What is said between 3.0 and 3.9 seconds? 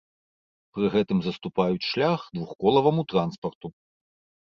транспарту.